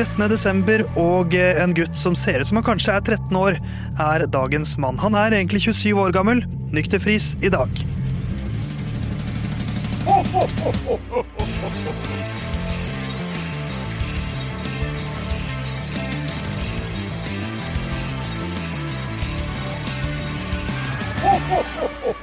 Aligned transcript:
13. 0.00 0.30
desember, 0.32 0.82
og 0.96 1.34
en 1.36 1.74
gutt 1.76 1.98
som 1.98 2.14
ser 2.16 2.40
ut 2.40 2.48
som 2.48 2.56
han 2.60 2.64
kanskje 2.70 2.94
er 2.96 3.02
13 3.18 3.36
år, 3.36 3.58
er 4.00 4.24
dagens 4.32 4.78
mann. 4.80 4.96
Han 5.02 5.16
er 5.18 5.36
egentlig 5.36 5.60
27 5.66 5.92
år 6.00 6.14
gammel. 6.16 6.40
Nykter 6.72 7.02
fris 7.02 7.34
i 7.44 7.50
dag. 7.52 7.68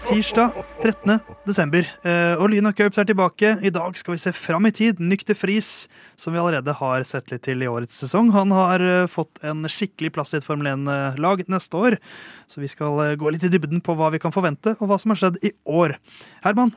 Tirsdag 0.07 0.55
13. 0.81 1.19
desember. 1.45 1.87
Eh, 2.03 2.39
Og 2.39 2.49
Lyna 2.49 2.71
Curbs 2.73 2.97
er 2.97 3.07
tilbake. 3.09 3.57
I 3.61 3.71
dag 3.73 3.97
skal 3.99 4.15
vi 4.15 4.21
se 4.21 4.31
fram 4.31 4.65
i 4.65 4.71
tid. 4.71 5.01
Nykter 5.03 5.35
Friis, 5.35 5.87
som 6.15 6.33
vi 6.33 6.39
allerede 6.39 6.73
har 6.73 7.03
sett 7.03 7.31
litt 7.31 7.43
til 7.43 7.61
i 7.61 7.67
årets 7.67 7.99
sesong. 7.99 8.31
Han 8.31 8.53
har 8.55 8.79
eh, 8.79 9.07
fått 9.11 9.43
en 9.43 9.67
skikkelig 9.67 10.13
plass 10.15 10.33
i 10.33 10.39
et 10.39 10.47
Formel 10.47 10.71
1-lag 10.73 11.43
neste 11.51 11.77
år. 11.77 11.99
Så 12.47 12.63
vi 12.63 12.71
skal 12.71 12.97
eh, 13.03 13.15
gå 13.19 13.29
litt 13.33 13.43
i 13.43 13.51
dybden 13.51 13.83
på 13.83 13.97
hva 13.99 14.09
vi 14.15 14.21
kan 14.23 14.35
forvente, 14.35 14.77
og 14.79 14.87
hva 14.87 14.99
som 15.01 15.11
har 15.13 15.21
skjedd 15.21 15.41
i 15.43 15.53
år. 15.65 15.97
Herman. 16.45 16.73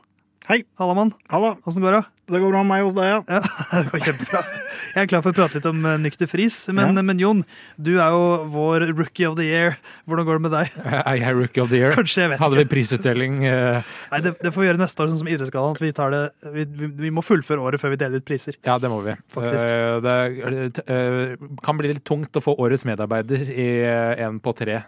Hei. 0.49 0.65
Hallamann. 0.81 1.13
Halla. 1.29 1.57
Åssen 1.69 1.83
går 1.85 1.93
det? 1.93 2.01
Det 2.31 2.39
går 2.41 2.51
bra 2.53 2.61
med 2.65 2.71
meg 2.73 2.85
hos 2.87 2.95
deg, 2.97 3.07
ja. 3.11 3.19
Ja, 3.29 3.41
det 3.85 3.91
går 3.93 4.03
kjempebra. 4.07 4.41
Jeg 4.95 5.03
er 5.05 5.09
klar 5.11 5.23
for 5.23 5.31
å 5.35 5.37
prate 5.37 5.59
litt 5.59 5.67
om 5.69 5.83
eh, 5.87 5.99
Nykter 6.01 6.31
Friis. 6.31 6.57
Men, 6.75 6.97
Ja. 6.97 7.03
men 7.07 7.21
Jon, 7.21 7.43
du 7.77 7.91
er 8.01 8.15
jo 8.15 8.23
vår 8.55 8.87
rookie 8.97 9.29
of 9.29 9.37
the 9.39 9.45
year. 9.47 9.77
Hvordan 10.09 10.27
går 10.27 10.41
det 10.41 10.45
med 10.47 10.55
deg? 10.57 10.73
Jeg 11.21 11.25
Er 11.29 11.37
rookie 11.39 11.63
of 11.63 11.71
the 11.71 11.79
year? 11.83 11.93
Kanskje, 11.95 12.23
jeg 12.25 12.33
vet 12.33 12.43
Hadde 12.43 12.59
vi 12.63 12.67
prisutdeling 12.73 13.37
eh, 13.51 13.91
Nei, 14.15 14.23
det, 14.27 14.33
det 14.41 14.53
får 14.55 14.65
vi 14.65 14.69
gjøre 14.71 14.83
neste 14.83 15.05
år, 15.05 15.13
sånn 15.13 15.21
som 15.23 15.31
Idrettsgallaen. 15.31 15.79
Vi, 15.85 15.93
det, 15.93 16.23
vi, 16.57 16.67
vi, 16.81 16.91
vi 17.05 17.13
må 17.15 17.25
fullføre 17.27 17.67
året 17.69 17.83
før 17.83 17.95
vi 17.95 18.01
deler 18.01 18.23
ut 18.25 18.27
priser. 18.31 18.57
Ja, 18.67 18.79
det 18.83 18.91
må 18.91 19.03
vi. 19.07 19.15
Faktisk. 19.37 19.67
Eh, 19.69 20.01
Det 20.01 21.61
kan 21.67 21.79
bli 21.79 21.93
litt 21.93 22.07
tungt 22.09 22.35
å 22.41 22.43
få 22.43 22.57
årets 22.65 22.87
medarbeider 22.89 23.45
i 23.53 23.69
én 24.25 24.41
på 24.43 24.57
tre. 24.59 24.81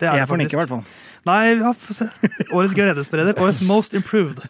Det 0.00 0.08
er 0.10 0.16
Jeg 0.22 0.28
fornikker 0.30 0.56
får 0.58 0.60
i 0.60 0.64
hvert 0.64 0.72
fall. 0.74 0.84
Nei, 1.24 1.54
ja, 1.56 1.70
få 1.72 1.94
se. 1.96 2.04
Årets 2.52 2.74
gledesspreder. 2.76 3.38
Årets 3.40 3.62
most 3.64 3.94
improved. 3.96 4.42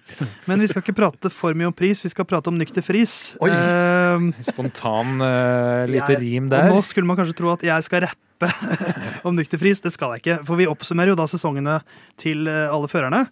Men 0.49 0.59
vi 0.59 0.67
skal 0.67 0.83
ikke 0.83 0.97
prate 0.99 1.31
for 1.31 1.55
mye 1.55 1.69
om 1.71 1.75
pris, 1.77 2.01
vi 2.03 2.11
skal 2.11 2.27
prate 2.27 2.51
om 2.51 2.57
nykter 2.59 2.83
fris. 2.83 3.37
Oi. 3.45 3.51
uh, 3.53 4.25
Spontan 4.43 5.21
uh, 5.23 5.85
lite 5.87 6.17
jeg- 6.17 6.23
rim 6.25 6.49
Og 6.49 6.51
der. 6.57 6.71
nå 6.73 6.81
skulle 6.89 7.07
man 7.07 7.17
kanskje 7.21 7.37
tro 7.39 7.53
at 7.53 7.63
jeg 7.63 7.87
skal 7.87 8.03
rappe 8.09 8.51
om 9.29 9.37
nykter 9.39 9.61
fris. 9.63 9.79
Det 9.85 9.93
skal 9.95 10.17
jeg 10.17 10.25
ikke. 10.25 10.39
For 10.49 10.59
vi 10.59 10.67
oppsummerer 10.67 11.15
jo 11.15 11.19
da 11.21 11.29
sesongene 11.31 11.77
til 12.21 12.49
eh, 12.51 12.67
alle 12.75 12.91
førerne. 12.91 13.23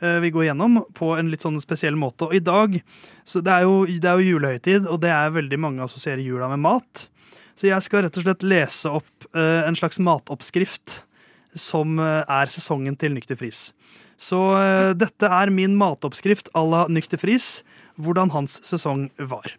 Eh, 0.00 0.20
Vi 0.22 0.30
går 0.30 0.46
gjennom 0.52 0.78
på 0.94 1.10
en 1.18 1.28
litt 1.32 1.42
sånn 1.42 1.58
spesiell 1.60 1.98
måte. 1.98 2.28
Og 2.30 2.36
i 2.38 2.44
dag 2.44 2.78
så 3.26 3.42
det 3.42 3.50
er, 3.56 3.66
jo, 3.66 3.82
det 3.90 4.06
er 4.08 4.22
jo 4.22 4.30
julehøytid, 4.36 4.86
og 4.86 5.00
det 5.02 5.10
er 5.10 5.34
veldig 5.34 5.58
mange 5.58 5.82
assosierer 5.82 6.22
jula 6.22 6.46
med 6.54 6.62
mat. 6.62 7.08
Så 7.58 7.66
jeg 7.66 7.82
skal 7.84 8.06
rett 8.06 8.16
og 8.16 8.24
slett 8.28 8.46
lese 8.46 8.88
opp 8.94 9.26
en 9.34 9.74
slags 9.76 9.98
matoppskrift 10.00 11.02
som 11.54 11.98
eh, 12.00 12.22
er 12.26 12.52
sesongen 12.52 12.96
til 12.98 13.14
Nykter 13.16 13.38
Friis. 13.38 13.70
Så 14.20 14.40
eh, 14.58 14.92
dette 14.98 15.28
er 15.28 15.52
min 15.52 15.76
matoppskrift 15.78 16.52
à 16.54 16.64
la 16.66 16.86
Nykter 16.88 17.20
Friis, 17.20 17.62
hvordan 18.00 18.32
hans 18.32 18.60
sesong 18.66 19.10
var. 19.18 19.52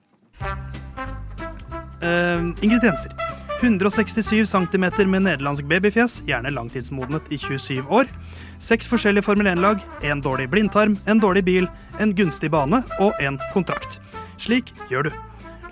Uh, 2.04 2.52
ingredienser. 2.66 3.14
167 3.64 4.50
cm 4.50 4.86
med 5.08 5.24
nederlandsk 5.24 5.64
babyfjes, 5.70 6.18
gjerne 6.28 6.52
langtidsmodnet 6.52 7.30
i 7.31 7.38
27 7.40 7.86
år. 7.88 8.10
Seks 8.60 8.90
forskjellige 8.92 9.24
Formel 9.24 9.48
1-lag, 9.54 9.80
en 10.04 10.24
dårlig 10.24 10.50
blindtarm, 10.52 10.98
en 11.08 11.22
dårlig 11.24 11.46
bil, 11.48 11.70
en 12.04 12.12
gunstig 12.16 12.52
bane 12.52 12.84
og 13.00 13.16
en 13.24 13.40
kontrakt. 13.54 14.02
Slik 14.42 14.74
gjør 14.92 15.08
du. 15.08 15.14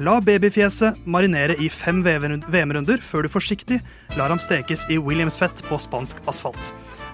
La 0.02 0.16
babyfjeset 0.24 1.04
marinere 1.06 1.54
i 1.62 1.68
fem 1.70 2.00
VM-runder 2.02 3.02
før 3.06 3.28
du 3.28 3.30
forsiktig 3.30 3.78
lar 4.18 4.32
ham 4.32 4.40
stekes 4.42 4.88
i 4.90 4.98
Williams-fett 4.98 5.62
på 5.68 5.78
spansk 5.78 6.24
asfalt. 6.32 6.72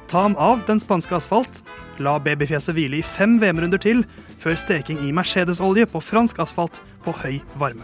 Ta 0.07 0.21
ham 0.23 0.37
av 0.39 0.61
den 0.69 0.79
spanske 0.79 1.17
asfalt. 1.17 1.59
La 1.99 2.15
babyfjeset 2.23 2.77
hvile 2.77 3.01
i 3.01 3.03
fem 3.03 3.35
VM-runder 3.41 3.81
til 3.83 4.05
før 4.39 4.55
steking 4.61 5.01
i 5.03 5.11
Mercedes-olje 5.11 5.89
på 5.91 5.99
fransk 5.99 6.39
asfalt 6.39 6.79
på 7.03 7.11
høy 7.25 7.41
varme. 7.59 7.83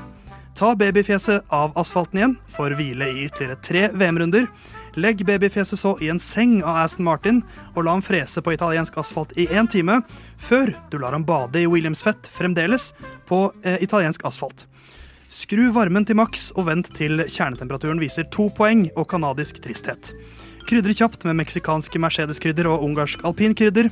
Ta 0.56 0.72
babyfjeset 0.78 1.52
av 1.52 1.76
asfalten 1.82 2.22
igjen, 2.22 2.40
for 2.56 2.72
hvile 2.78 3.10
i 3.10 3.26
ytterligere 3.26 3.60
tre 3.66 3.86
VM-runder. 3.92 4.48
Legg 4.96 5.26
babyfjeset 5.28 5.82
så 5.82 5.98
i 6.00 6.14
en 6.14 6.22
seng 6.22 6.62
av 6.62 6.86
Aston 6.86 7.10
Martin, 7.10 7.42
og 7.74 7.84
la 7.84 7.98
ham 7.98 8.06
frese 8.06 8.40
på 8.46 8.54
italiensk 8.56 9.02
asfalt 9.02 9.34
i 9.36 9.50
én 9.50 9.68
time, 9.68 10.00
før 10.38 10.78
du 10.94 11.02
lar 11.02 11.18
ham 11.18 11.26
bade 11.28 11.60
i 11.60 11.68
Williams-fett 11.68 12.30
fremdeles 12.38 12.94
på 13.28 13.50
eh, 13.66 13.82
italiensk 13.84 14.24
asfalt. 14.30 14.70
Skru 15.34 15.72
varmen 15.74 16.06
til 16.06 16.18
maks 16.20 16.52
og 16.54 16.68
vent 16.68 16.92
til 16.94 17.24
kjernetemperaturen 17.26 18.02
viser 18.02 18.28
to 18.34 18.50
poeng 18.54 18.86
og 18.94 19.08
kanadisk 19.10 19.58
tristhet. 19.64 20.12
Krydre 20.70 20.94
kjapt 20.96 21.26
med 21.28 21.40
meksikanske 21.42 22.00
Mercedes-krydder 22.00 22.70
og 22.70 22.84
ungarsk 22.86 23.24
alpinkrydder. 23.26 23.90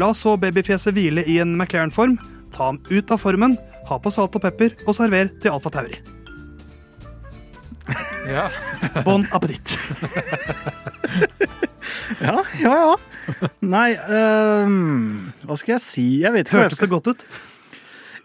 La 0.00 0.08
så 0.16 0.36
babyfjeset 0.40 0.96
hvile 0.96 1.26
i 1.28 1.36
en 1.42 1.52
McLaren-form. 1.58 2.16
Ta 2.54 2.70
ham 2.70 2.80
ut 2.88 3.12
av 3.12 3.20
formen, 3.20 3.58
ha 3.90 4.00
på 4.00 4.12
salt 4.14 4.38
og 4.38 4.44
pepper 4.46 4.74
og 4.86 4.96
server 4.96 5.30
til 5.42 5.52
Alfa 5.52 5.74
Tauri. 5.76 6.00
Ja. 8.30 8.50
Bon 9.02 9.24
appétit. 9.34 9.72
Ja, 12.20 12.42
ja, 12.60 12.74
ja. 12.76 13.48
Nei, 13.64 13.94
um, 13.96 15.30
hva 15.46 15.56
skal 15.58 15.76
jeg 15.76 15.82
si? 15.84 16.04
Jeg 16.20 16.34
vet 16.34 16.48
ikke 16.48 16.58
Hørtes 16.60 16.82
det 16.82 16.88
godt 16.92 17.10
ut? 17.12 17.24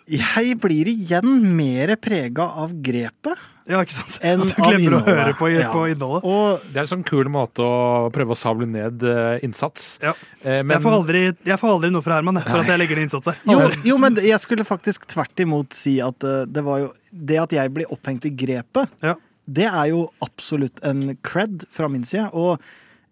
Jeg 0.05 0.59
blir 0.61 0.85
igjen 0.91 1.39
mer 1.57 1.95
prega 1.97 2.45
av 2.61 2.73
grepet 2.85 3.39
Ja, 3.65 3.79
ikke 3.81 3.95
sant? 3.95 4.19
enn 4.21 4.43
At 4.43 4.51
du 4.53 4.59
glemmer 4.61 4.93
å 4.99 5.03
høre 5.07 5.31
på, 5.39 5.47
Ja. 5.49 5.71
på 5.73 5.87
innholdet. 5.89 6.23
Og 6.29 6.61
Det 6.69 6.75
er 6.77 6.83
en 6.83 6.91
sånn 6.91 7.05
kul 7.07 7.25
måte 7.33 7.63
å 7.65 8.11
prøve 8.13 8.35
å 8.35 8.37
sable 8.37 8.67
ned 8.69 9.01
eh, 9.01 9.39
innsats. 9.41 9.97
Ja. 10.03 10.13
Eh, 10.43 10.61
men 10.61 10.75
Jeg 10.75 10.83
får, 10.83 10.93
aldri, 10.99 11.23
jeg 11.49 11.57
får 11.57 11.73
aldri 11.73 11.89
noe 11.95 12.05
fra 12.05 12.19
Herman 12.19 12.37
for 12.45 12.59
at 12.61 12.67
jeg 12.69 12.77
legger 12.83 12.95
ned 13.01 13.07
innsats 13.09 13.25
her. 13.33 13.39
jo, 13.49 13.71
jo, 13.83 13.97
men 13.97 14.15
jeg 14.21 14.39
skulle 14.39 14.63
faktisk 14.67 15.07
tvert 15.09 15.41
imot 15.41 15.73
si 15.73 15.95
at 15.99 16.19
øh, 16.21 16.45
det 16.45 16.63
var 16.63 16.83
jo 16.85 16.93
Det 17.11 17.37
at 17.41 17.49
jeg 17.57 17.73
blir 17.73 17.85
opphengt 17.89 18.25
i 18.25 18.29
grepet, 18.35 18.89
Ja. 19.01 19.15
det 19.49 19.65
er 19.65 19.85
jo 19.89 20.09
absolutt 20.21 20.77
en 20.83 21.15
cred 21.23 21.63
fra 21.71 21.87
min 21.89 22.03
side. 22.03 22.29
Og 22.33 22.59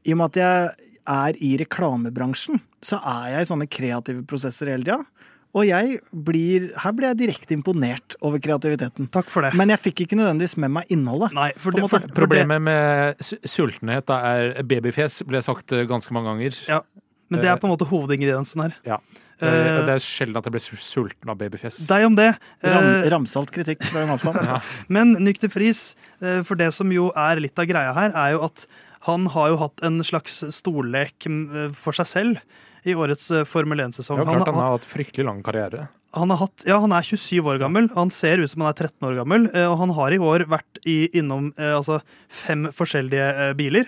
i 0.05 0.11
og 0.11 0.17
med 0.17 0.25
at 0.25 0.35
jeg 0.35 0.75
er 1.07 1.33
i 1.41 1.57
reklamebransjen, 1.57 2.59
så 2.83 2.99
er 3.01 3.31
jeg 3.39 3.41
i 3.41 3.49
sånne 3.53 3.67
kreative 3.71 4.25
prosesser 4.27 4.67
hele 4.69 4.83
tida. 4.83 5.05
Og 5.53 5.67
jeg 5.67 5.99
blir, 6.25 6.71
her 6.81 6.93
blir 6.97 7.11
jeg 7.11 7.19
direkte 7.19 7.53
imponert 7.53 8.15
over 8.25 8.41
kreativiteten. 8.41 9.05
Takk 9.13 9.29
for 9.29 9.45
det. 9.45 9.51
Men 9.59 9.69
jeg 9.69 9.83
fikk 9.83 10.05
ikke 10.07 10.17
nødvendigvis 10.17 10.57
med 10.63 10.73
meg 10.79 10.93
innholdet. 10.93 11.35
Nei, 11.37 11.51
for 11.61 11.75
det, 11.75 11.83
for, 11.91 12.01
det, 12.01 12.15
Problemet 12.17 12.63
med 12.65 13.21
sultenhet 13.45 14.07
da 14.09 14.17
er 14.33 14.65
babyfjes, 14.65 15.21
ble 15.29 15.43
sagt 15.45 15.75
eh, 15.75 15.85
ganske 15.89 16.15
mange 16.15 16.33
ganger. 16.33 16.57
ja, 16.71 16.81
men 17.29 17.41
det 17.41 17.49
er 17.49 17.61
på 17.61 17.69
en 17.69 17.73
måte 17.73 17.87
hovedingrediensen 17.89 18.65
her. 18.65 18.73
Ja. 18.85 18.97
Det 19.41 19.49
er, 19.49 19.67
Eh, 19.67 19.85
det 19.87 19.95
er 19.97 20.03
sjelden 20.03 20.39
at 20.39 20.47
jeg 20.47 20.55
blir 20.55 20.63
sulten 20.79 21.31
av 21.31 21.37
babyfjes. 21.39 21.81
Deg 21.89 22.05
om 22.07 22.15
det. 22.15 22.31
Ram, 22.63 22.89
Eh, 22.89 23.09
ramsalt 23.11 23.51
kritikk 23.51 23.83
fra 23.83 24.05
Jonathan. 24.05 24.61
Men 24.95 25.15
Nykter 25.19 25.51
Friis, 25.51 25.95
eh, 26.21 26.41
for 26.43 26.55
det 26.55 26.71
som 26.73 26.91
jo 26.93 27.11
er 27.15 27.41
litt 27.43 27.57
av 27.59 27.67
greia 27.69 27.93
her, 27.93 28.13
er 28.13 28.37
jo 28.37 28.43
at 28.47 28.67
han 29.09 29.27
har 29.33 29.49
jo 29.51 29.57
hatt 29.59 29.83
en 29.83 29.99
slags 30.05 30.43
stollek 30.55 31.27
mm, 31.27 31.73
for 31.75 31.91
seg 31.91 32.07
selv 32.07 32.37
i 32.85 32.93
årets 32.95 33.29
eh, 33.31 33.43
Formel 33.49 33.79
1-sesong. 33.79 34.19
Ja, 34.19 34.25
Han, 34.25 34.35
klart 34.39 34.47
han 34.47 34.55
har- 34.55 34.63
har 34.69 34.77
hatt 34.77 34.87
fryktelig 34.89 35.25
lang 35.25 35.41
karriere. 35.43 35.87
han, 36.13 36.29
har 36.29 36.37
hatt, 36.37 36.63
ja, 36.67 36.79
han 36.79 36.91
er 36.91 37.01
27 37.01 37.41
år 37.49 37.59
gammel, 37.59 37.89
han 37.95 38.09
ser 38.13 38.37
ut 38.43 38.49
som 38.51 38.61
han 38.61 38.69
er 38.73 38.77
13 38.87 39.07
år 39.09 39.15
gammel, 39.23 39.49
eh, 39.55 39.65
og 39.71 39.77
han 39.79 39.89
har 39.97 40.11
i 40.11 40.17
år 40.21 40.45
vært 40.47 40.79
i, 40.85 41.09
innom 41.17 41.53
eh, 41.57 41.73
altså, 41.77 42.01
fem 42.29 42.67
forskjellige 42.71 43.55
biler, 43.57 43.85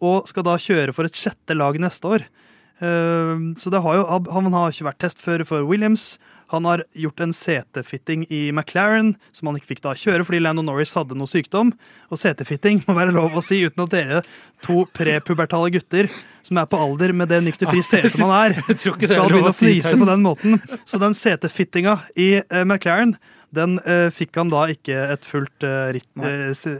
og 0.00 0.26
skal 0.30 0.42
da 0.46 0.56
kjøre 0.56 0.92
for 0.94 1.04
et 1.04 1.12
sjette 1.18 1.54
lag 1.56 1.74
neste 1.78 2.04
år. 2.06 2.24
Eh, 2.80 3.36
Så 3.58 3.70
det 3.70 3.80
har 3.82 3.94
jo, 3.98 4.04
han 4.32 4.52
har 4.54 4.72
ikke 4.74 4.88
vært 4.92 5.00
testfører 5.06 5.46
for 5.48 5.66
Williams. 5.68 6.16
Han 6.48 6.64
har 6.64 6.80
gjort 6.96 7.20
en 7.20 7.34
setefitting 7.36 8.22
i 8.32 8.48
McLaren, 8.52 9.16
som 9.36 9.50
han 9.50 9.58
ikke 9.58 9.74
fikk 9.74 9.82
da 9.84 9.92
kjøre 9.92 10.24
fordi 10.24 10.38
Lando 10.40 10.62
Norris 10.64 10.94
hadde 10.96 11.16
noe 11.18 11.28
sykdom. 11.28 11.74
Og 12.08 12.20
setefitting 12.22 12.80
må 12.86 12.94
være 12.96 13.12
lov 13.12 13.36
å 13.36 13.42
si 13.44 13.60
uten 13.66 13.84
at 13.84 13.92
dere 13.92 14.22
to 14.64 14.86
prepubertale 14.96 15.68
gutter 15.74 16.08
som 16.46 16.56
er 16.62 16.68
på 16.70 16.80
alder 16.80 17.12
med 17.12 17.28
det 17.28 17.42
Nykter 17.44 17.68
Friis 17.68 17.90
ser 17.92 18.06
ut 18.08 18.14
som 18.14 18.24
han 18.30 18.54
er, 18.54 18.62
skal 18.80 18.96
begynne 19.28 19.50
å 19.52 19.56
fnise 19.58 19.92
på 20.00 20.08
den 20.08 20.24
måten. 20.24 20.56
Så 20.88 20.96
den 21.02 21.12
setefittinga 21.18 21.98
i 22.16 22.30
eh, 22.40 22.64
McLaren, 22.64 23.18
den 23.52 23.76
eh, 23.84 24.08
fikk 24.12 24.40
han 24.40 24.48
da 24.52 24.64
ikke 24.72 24.96
et 25.12 25.28
fullt 25.28 25.64
eh, 25.68 25.90
ritt, 25.98 26.08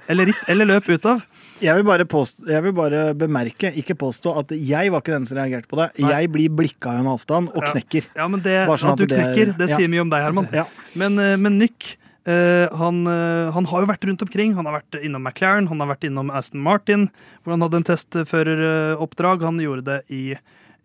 eller 0.08 0.30
ritt 0.32 0.48
eller 0.48 0.68
løp 0.72 0.88
ut 0.88 1.12
av. 1.12 1.20
Jeg 1.62 1.74
vil, 1.78 1.84
bare 1.88 2.04
påstå, 2.08 2.46
jeg 2.52 2.62
vil 2.64 2.74
bare 2.76 3.00
bemerke, 3.18 3.70
ikke 3.80 3.96
påstå, 3.98 4.34
at 4.40 4.52
jeg 4.54 4.92
var 4.94 5.02
ikke 5.02 5.14
den 5.16 5.26
som 5.28 5.38
reagerte 5.40 5.70
på 5.70 5.78
det. 5.80 5.88
Nei. 5.98 6.10
Jeg 6.14 6.30
blir 6.34 6.52
blikka 6.54 6.92
av 6.92 7.00
Jon 7.00 7.08
Halvdan 7.10 7.48
og 7.52 7.64
knekker. 7.72 8.06
Ja, 8.16 8.26
men 8.30 8.42
det, 8.44 8.58
sånn 8.68 8.92
At 8.92 9.00
du 9.00 9.06
det- 9.06 9.18
knekker, 9.18 9.52
det 9.58 9.68
ja. 9.70 9.76
sier 9.76 9.88
mye 9.90 10.04
om 10.04 10.12
deg, 10.12 10.22
Herman. 10.22 10.48
Ja. 10.54 10.64
Men, 10.94 11.18
eh, 11.18 11.36
men 11.36 11.58
Nick 11.58 11.96
eh, 12.26 12.68
han, 12.76 13.06
eh, 13.06 13.50
han 13.54 13.64
har 13.64 13.80
jo 13.82 13.90
vært 13.90 14.06
rundt 14.06 14.22
omkring. 14.22 14.54
Han 14.54 14.66
har 14.66 14.80
vært 14.82 15.02
innom 15.02 15.22
McLaren, 15.22 15.68
han 15.68 15.80
har 15.80 15.88
vært 15.96 16.04
innom 16.10 16.30
Aston 16.30 16.60
Martin, 16.60 17.10
hvor 17.42 17.52
han 17.56 17.60
hadde 17.66 17.80
en 17.80 17.88
testføreroppdrag. 17.90 19.42
Han 19.42 19.58
gjorde 19.58 19.84
det 19.84 20.00
i, 20.14 20.36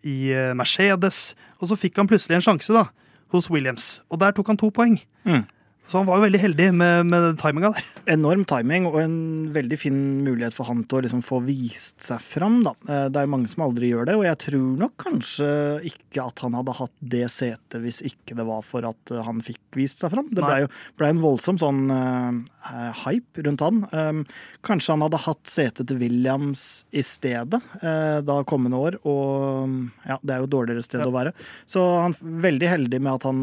i 0.04 0.18
Mercedes. 0.56 1.34
Og 1.60 1.68
så 1.70 1.78
fikk 1.78 1.96
han 2.00 2.08
plutselig 2.10 2.40
en 2.40 2.46
sjanse 2.48 2.72
da, 2.74 2.86
hos 3.34 3.50
Williams, 3.50 4.00
og 4.10 4.20
der 4.20 4.32
tok 4.32 4.48
han 4.52 4.56
to 4.60 4.70
poeng. 4.70 4.98
Mm. 5.26 5.44
Så 5.84 5.98
han 6.00 6.06
var 6.08 6.16
jo 6.16 6.24
veldig 6.24 6.38
heldig 6.40 6.66
med, 6.74 7.06
med 7.12 7.24
timinga 7.38 7.70
der. 7.76 7.84
Enorm 8.14 8.42
timing 8.48 8.86
og 8.88 8.96
en 9.02 9.16
veldig 9.52 9.76
fin 9.80 9.98
mulighet 10.24 10.56
for 10.56 10.68
han 10.68 10.80
til 10.88 10.98
å 10.98 11.02
liksom 11.04 11.20
få 11.24 11.38
vist 11.44 12.02
seg 12.04 12.22
fram. 12.24 12.62
Da. 12.64 12.72
Eh, 12.88 13.04
Det 13.12 13.20
er 13.20 13.26
jo 13.26 13.32
mange 13.34 13.50
som 13.52 13.64
aldri 13.66 13.90
gjør 13.92 14.08
det, 14.08 14.16
og 14.16 14.24
jeg 14.26 14.40
tror 14.46 14.70
nok 14.80 14.94
kanskje 15.04 15.50
ikke 15.92 16.24
at 16.24 16.42
han 16.44 16.56
hadde 16.56 16.76
hatt 16.80 16.94
det 17.14 17.22
setet 17.32 17.78
hvis 17.84 18.00
ikke 18.08 18.36
det 18.40 18.46
var 18.48 18.64
for 18.66 18.88
at 18.88 19.12
eh, 19.12 19.22
han 19.28 19.44
fikk 19.44 19.60
vist 19.76 20.00
seg 20.04 20.12
fram. 20.16 20.28
Det 20.32 20.40
ble 20.44 20.58
jo 20.64 20.72
ble 21.00 21.12
en 21.12 21.22
voldsom 21.24 21.60
sånn 21.60 21.80
uh, 21.92 22.90
hype 23.04 23.44
rundt 23.44 23.64
han. 23.64 23.84
Um, 23.92 24.24
kanskje 24.64 24.96
han 24.96 25.04
hadde 25.04 25.20
hatt 25.28 25.44
setet 25.52 25.88
til 25.90 26.00
Williams 26.00 26.84
i 26.96 27.04
stedet 27.04 27.60
uh, 27.84 28.20
da 28.24 28.40
kommende 28.48 28.80
år, 28.80 28.98
og 29.04 29.74
ja, 30.08 30.16
det 30.22 30.32
er 30.36 30.42
jo 30.44 30.48
et 30.48 30.56
dårligere 30.56 30.84
sted 30.86 31.04
Ja. 31.04 31.08
å 31.12 31.16
være. 31.16 31.34
Så 31.68 31.82
han 32.00 32.14
er 32.16 32.38
veldig 32.48 32.70
heldig 32.72 33.00
med 33.04 33.12
at 33.18 33.26
han 33.28 33.42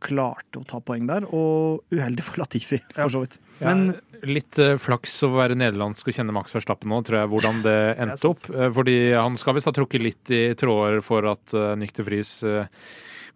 klarte 0.00 0.60
å 0.60 0.66
ta 0.68 0.80
poeng 0.84 1.06
der, 1.10 1.26
og 1.28 1.84
uheldig 1.94 2.24
for 2.26 2.42
Latifi, 2.42 2.80
for 2.96 3.12
så 3.12 3.24
vidt. 3.26 3.38
Men- 3.60 3.90
ja, 3.94 4.24
litt 4.28 4.58
eh, 4.60 4.74
flaks 4.80 5.14
å 5.24 5.30
være 5.32 5.54
nederlandsk 5.56 6.10
og 6.10 6.16
kjenne 6.16 6.34
Max 6.36 6.52
Verstappen 6.52 6.90
nå, 6.92 6.98
tror 7.06 7.22
jeg, 7.22 7.30
hvordan 7.32 7.62
det 7.64 7.76
endte 8.02 8.18
det 8.20 8.32
opp. 8.34 8.42
Eh, 8.52 8.72
fordi 8.76 8.96
han 9.16 9.38
skal 9.40 9.56
visst 9.56 9.70
ha 9.70 9.76
trukket 9.76 10.04
litt 10.04 10.32
i 10.36 10.42
tråder 10.60 11.00
for 11.04 11.24
at 11.30 11.54
uh, 11.56 11.70
Nykter 11.80 12.04
Friis 12.04 12.34
eh, 12.44 12.66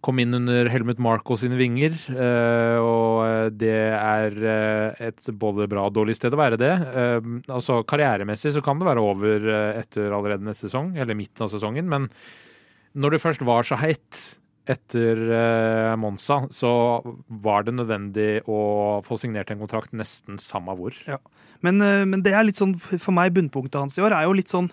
kom 0.04 0.18
inn 0.20 0.36
under 0.36 0.68
Helmut 0.68 0.98
Marco 1.00 1.32
sine 1.40 1.56
vinger. 1.56 1.94
eh, 2.12 2.76
og 2.84 3.22
eh, 3.24 3.46
det 3.56 3.72
er 3.96 4.36
eh, 4.36 5.06
et 5.08 5.30
både 5.40 5.64
bra 5.72 5.86
og 5.88 5.94
dårlig 5.96 6.18
sted 6.18 6.36
å 6.36 6.40
være 6.42 6.58
det. 6.60 6.72
Eh, 6.92 7.30
altså 7.48 7.78
Karrieremessig 7.88 8.52
så 8.52 8.60
kan 8.66 8.76
det 8.82 8.90
være 8.90 9.00
over 9.08 9.48
eh, 9.48 9.80
etter 9.80 10.12
allerede 10.12 10.44
neste 10.44 10.68
sesong, 10.68 10.92
eller 11.00 11.16
midten 11.16 11.46
av 11.46 11.52
sesongen. 11.54 11.88
Men 11.88 12.10
når 13.00 13.16
det 13.16 13.22
først 13.24 13.48
var 13.48 13.64
så 13.64 13.80
heit 13.80 14.26
etter 14.70 15.18
eh, 15.36 15.94
Monza, 16.00 16.44
så 16.52 16.70
var 17.28 17.66
det 17.66 17.74
nødvendig 17.76 18.28
å 18.48 19.00
få 19.04 19.18
signert 19.20 19.52
en 19.52 19.60
kontrakt 19.60 19.92
nesten 19.96 20.38
samme 20.40 20.72
hvor. 20.78 20.96
Men, 21.64 21.80
eh, 21.84 22.04
men 22.08 22.24
det 22.24 22.32
er 22.32 22.46
litt 22.48 22.60
sånn, 22.60 22.76
for 22.80 23.12
meg, 23.16 23.34
bunnpunktet 23.36 23.80
hans 23.82 23.98
i 23.98 24.04
år 24.04 24.16
er 24.16 24.28
jo 24.28 24.36
litt 24.36 24.52
sånn 24.52 24.70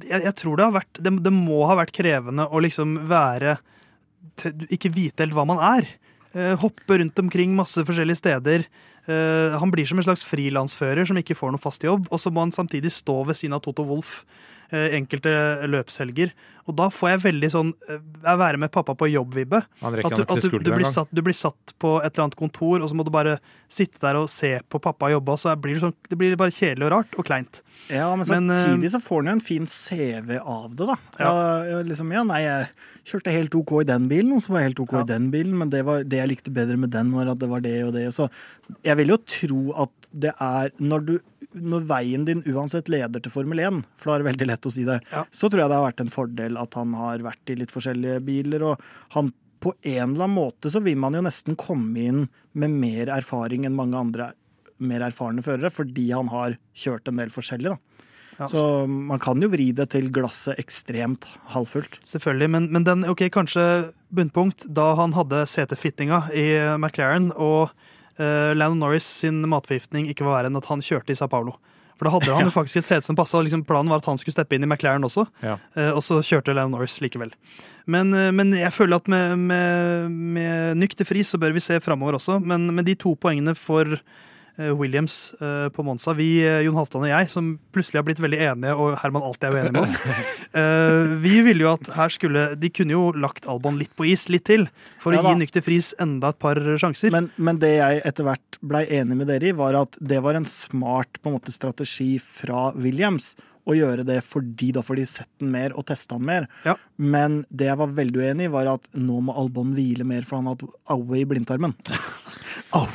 jeg, 0.00 0.22
jeg 0.24 0.32
tror 0.40 0.56
det 0.56 0.64
har 0.64 0.72
vært 0.78 1.00
det, 1.04 1.10
det 1.20 1.32
må 1.36 1.66
ha 1.68 1.76
vært 1.76 1.92
krevende 1.92 2.46
å 2.48 2.62
liksom 2.64 2.94
være 3.10 3.58
Ikke 4.72 4.88
vite 4.88 5.20
helt 5.20 5.34
hva 5.36 5.44
man 5.44 5.60
er. 5.60 5.90
Eh, 6.32 6.54
hoppe 6.62 6.96
rundt 6.96 7.20
omkring 7.20 7.52
masse 7.58 7.84
forskjellige 7.84 8.22
steder. 8.22 8.64
Han 9.02 9.72
blir 9.74 9.82
som 9.82 9.98
en 9.98 10.04
slags 10.06 10.22
frilansfører 10.22 11.08
som 11.10 11.18
ikke 11.18 11.34
får 11.34 11.50
noe 11.50 11.60
fast 11.60 11.82
jobb. 11.82 12.06
Og 12.14 12.20
så 12.22 12.30
må 12.30 12.44
han 12.44 12.54
samtidig 12.54 12.92
stå 12.94 13.16
ved 13.26 13.34
siden 13.34 13.56
av 13.56 13.64
Toto 13.64 13.82
Wolff 13.88 14.20
enkelte 14.72 15.32
løpshelger. 15.68 16.32
Og 16.70 16.76
da 16.78 16.86
får 16.94 17.10
jeg 17.10 17.22
veldig 17.24 17.50
sånn 17.50 17.72
eh, 17.90 17.98
jeg 18.22 18.38
være 18.38 18.60
med 18.62 18.70
pappa 18.74 18.94
på 18.98 19.08
jobb-vibbe. 19.10 19.58
At, 19.82 19.96
du, 20.14 20.22
at 20.22 20.44
du, 20.44 20.58
du, 20.62 20.70
blir 20.70 20.86
satt, 20.86 21.10
du 21.10 21.22
blir 21.24 21.34
satt 21.36 21.74
på 21.82 21.96
et 22.00 22.12
eller 22.12 22.28
annet 22.28 22.38
kontor, 22.38 22.78
og 22.84 22.90
så 22.90 22.98
må 22.98 23.06
du 23.06 23.10
bare 23.14 23.38
sitte 23.72 23.98
der 24.04 24.20
og 24.20 24.30
se 24.30 24.54
på 24.70 24.80
pappa 24.82 25.10
jobbe, 25.10 25.34
og 25.34 25.42
så 25.42 25.56
blir 25.58 25.76
det, 25.76 25.82
sånn, 25.82 25.96
det 26.06 26.18
blir 26.20 26.38
bare 26.38 26.54
kjedelig 26.54 26.86
og 26.86 26.92
rart 26.94 27.18
og 27.18 27.26
kleint. 27.26 27.62
Ja, 27.90 28.12
men 28.14 28.28
Men, 28.30 28.50
eh, 28.54 28.62
samtidig 28.68 28.92
så 28.94 29.02
får 29.02 29.22
han 29.22 29.32
jo 29.32 29.34
en 29.40 29.44
fin 29.48 29.66
CV 29.66 30.38
av 30.38 30.76
det, 30.76 30.86
da. 30.86 30.96
Ja. 31.18 31.32
Ja. 31.32 31.56
Ja, 31.72 31.82
liksom, 31.88 32.14
ja, 32.14 32.22
nei, 32.28 32.44
jeg 32.44 32.70
kjørte 33.10 33.34
helt 33.34 33.58
OK 33.58 33.74
i 33.80 33.88
den 33.90 34.06
bilen, 34.12 34.32
og 34.36 34.44
så 34.44 34.54
var 34.54 34.62
jeg 34.62 34.70
helt 34.70 34.84
OK 34.86 34.94
Ja. 35.00 35.02
i 35.02 35.10
den 35.10 35.30
bilen, 35.34 35.58
men 35.58 35.74
det, 35.74 35.82
var, 35.88 36.06
det 36.06 36.22
jeg 36.22 36.30
likte 36.36 36.54
bedre 36.54 36.78
med 36.78 36.94
den, 36.94 37.10
var 37.16 37.34
at 37.34 37.42
det 37.42 37.50
var 37.50 37.64
det 37.64 37.76
og 37.88 37.92
det. 37.98 38.06
Så 38.14 38.30
jeg 38.86 38.96
vil 39.02 39.16
jo 39.16 39.18
tro 39.26 39.62
at 39.88 40.12
det 40.12 40.34
er 40.38 40.70
når 40.78 41.06
du 41.10 41.14
når 41.54 41.86
veien 41.86 42.24
din 42.28 42.42
uansett 42.48 42.88
leder 42.92 43.20
til 43.22 43.32
Formel 43.34 43.58
1, 43.60 43.82
for 44.00 44.10
da 44.10 44.14
er 44.16 44.22
det 44.24 44.30
veldig 44.32 44.48
lett 44.52 44.66
å 44.68 44.72
si 44.72 44.84
det, 44.88 45.00
Ja. 45.12 45.24
så 45.30 45.50
tror 45.50 45.60
jeg 45.64 45.68
det 45.72 45.78
har 45.78 45.92
vært 45.92 46.00
en 46.04 46.12
fordel 46.14 46.58
at 46.60 46.74
han 46.74 46.94
har 46.94 47.18
vært 47.18 47.50
i 47.52 47.56
litt 47.60 47.70
forskjellige 47.74 48.22
biler. 48.24 48.62
Og 48.62 48.80
han 49.16 49.32
på 49.62 49.74
en 49.84 50.14
eller 50.14 50.24
annen 50.26 50.34
måte 50.36 50.70
så 50.72 50.82
vil 50.82 50.96
man 50.98 51.14
jo 51.14 51.20
nesten 51.22 51.56
komme 51.56 51.96
inn 52.02 52.28
med 52.54 52.70
mer 52.70 53.06
erfaring 53.14 53.64
enn 53.66 53.76
mange 53.78 53.94
andre 53.98 54.32
mer 54.82 55.04
erfarne 55.06 55.42
førere, 55.46 55.70
fordi 55.70 56.08
han 56.10 56.26
har 56.32 56.56
kjørt 56.74 57.06
en 57.08 57.16
del 57.20 57.30
forskjellig. 57.30 57.70
da. 57.70 57.78
Ja. 58.40 58.46
Så 58.48 58.88
man 58.88 59.20
kan 59.22 59.40
jo 59.40 59.48
vri 59.52 59.68
det 59.76 59.90
til 59.92 60.08
glasset 60.10 60.58
ekstremt 60.58 61.26
halvfullt. 61.52 62.00
Selvfølgelig, 62.02 62.48
men, 62.50 62.66
men 62.72 62.84
den, 62.88 63.04
ok, 63.06 63.28
kanskje 63.30 63.92
bunnpunkt 64.10 64.64
da 64.72 64.94
han 64.98 65.12
hadde 65.14 65.44
setefittinga 65.46 66.24
i 66.34 66.48
eh, 66.56 66.76
McLaren, 66.78 67.30
og 67.36 67.70
uh, 68.20 68.52
Landon 68.56 68.80
Norris 68.82 69.06
sin 69.22 69.40
matforgiftning 69.48 70.08
ikke 70.12 70.24
var 70.26 70.40
verre 70.40 70.50
enn 70.52 70.58
at 70.60 70.66
han 70.70 70.82
kjørte 70.84 71.14
i 71.14 71.18
Sao 71.18 71.28
Paulo. 71.32 71.56
For 72.00 72.08
da 72.08 72.14
hadde 72.16 72.34
han 72.34 72.46
jo 72.50 72.54
faktisk 72.54 72.80
et 72.80 72.88
sete 72.88 73.06
som 73.06 73.16
passa. 73.18 73.38
Liksom 73.44 73.62
planen 73.68 73.92
var 73.92 74.00
at 74.02 74.08
han 74.10 74.18
skulle 74.18 74.34
steppe 74.34 74.56
inn 74.56 74.64
i 74.66 74.70
McLaren 74.70 75.04
også, 75.06 75.26
Ja. 75.44 75.58
eh, 75.78 75.92
og 75.92 76.02
så 76.02 76.18
kjørte 76.24 76.54
Landon 76.56 76.78
Norris 76.80 76.96
likevel. 77.04 77.30
Men, 77.86 78.10
eh, 78.16 78.30
men 78.34 78.50
jeg 78.58 78.72
føler 78.74 78.98
at 78.98 79.08
med, 79.12 79.36
med, 79.38 80.10
med 80.10 80.76
nykter 80.82 81.06
fri 81.06 81.22
så 81.26 81.38
bør 81.38 81.54
vi 81.54 81.62
se 81.62 81.78
framover 81.84 82.18
også. 82.18 82.40
Men 82.42 82.66
med 82.74 82.88
de 82.90 82.96
to 82.98 83.14
poengene 83.14 83.54
for 83.58 83.86
eh, 83.94 84.00
Williams 84.56 85.34
eh, 85.40 85.68
på 85.72 85.84
Monza, 85.86 86.12
vi, 86.12 86.42
eh, 86.44 86.60
Jon 86.66 86.76
Halvdan 86.76 87.06
og 87.06 87.10
jeg, 87.10 87.28
som 87.32 87.52
plutselig 87.72 88.00
har 88.00 88.06
blitt 88.06 88.20
veldig 88.20 88.40
enige, 88.50 88.74
og 88.76 88.98
Herman 89.00 89.24
alltid 89.24 89.48
er 89.48 89.56
uenig 89.56 89.72
med 89.72 89.82
oss, 89.82 89.96
eh, 90.60 91.14
vi 91.24 91.38
ville 91.46 91.64
jo 91.64 91.70
at 91.72 91.92
her 91.96 92.12
skulle 92.12 92.42
De 92.60 92.68
kunne 92.74 92.92
jo 92.94 93.06
lagt 93.16 93.48
Albon 93.48 93.78
litt 93.80 93.94
på 93.96 94.06
is, 94.10 94.26
litt 94.32 94.44
til, 94.50 94.66
for 95.02 95.16
Ja 95.16 95.22
å 95.22 95.32
gi 95.32 95.40
nykter 95.40 95.64
Friis 95.64 95.92
enda 96.02 96.32
et 96.32 96.40
par 96.42 96.58
sjanser. 96.58 97.14
Men, 97.14 97.30
men 97.36 97.60
det 97.62 97.76
jeg 97.78 98.02
etter 98.08 98.26
hvert 98.26 98.58
blei 98.60 98.84
enig 98.98 99.18
med 99.22 99.30
dere 99.30 99.52
i, 99.52 99.56
var 99.56 99.78
at 99.78 99.96
det 100.02 100.20
var 100.24 100.36
en 100.38 100.48
smart 100.48 101.20
på 101.22 101.30
en 101.30 101.38
måte, 101.38 101.54
strategi 101.54 102.16
fra 102.22 102.70
Williams. 102.76 103.32
Å 103.62 103.76
gjøre 103.78 104.02
det 104.06 104.18
fordi 104.26 104.72
da 104.74 104.82
får 104.82 104.98
de 104.98 105.04
sett 105.06 105.28
den 105.38 105.52
mer 105.54 105.74
og 105.78 105.86
testa 105.86 106.16
den 106.18 106.26
mer. 106.26 106.48
Ja. 106.66 106.74
Men 106.98 107.42
det 107.50 107.68
jeg 107.68 107.78
var 107.78 107.94
veldig 107.94 108.24
uenig 108.24 108.48
i, 108.48 108.52
var 108.52 108.70
at 108.72 108.88
nå 108.98 109.20
må 109.22 109.36
Albon 109.38 109.74
hvile 109.76 110.06
mer, 110.08 110.26
for 110.26 110.40
han 110.40 110.50
har 110.50 110.58
hatt 110.58 110.80
aue 110.96 111.20
i 111.20 111.26
blindtarmen. 111.28 111.76
Au, 112.78 112.86